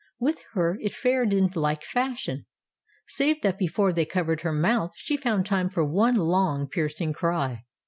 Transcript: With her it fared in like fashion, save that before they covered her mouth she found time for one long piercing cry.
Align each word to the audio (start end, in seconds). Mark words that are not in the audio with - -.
With 0.19 0.39
her 0.53 0.79
it 0.81 0.95
fared 0.95 1.31
in 1.31 1.51
like 1.53 1.83
fashion, 1.83 2.47
save 3.07 3.41
that 3.41 3.59
before 3.59 3.93
they 3.93 4.03
covered 4.07 4.41
her 4.41 4.51
mouth 4.51 4.93
she 4.95 5.15
found 5.15 5.45
time 5.45 5.69
for 5.69 5.85
one 5.85 6.15
long 6.15 6.67
piercing 6.67 7.13
cry. 7.13 7.65